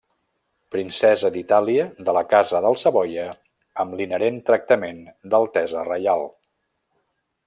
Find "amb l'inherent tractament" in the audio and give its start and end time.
3.83-5.01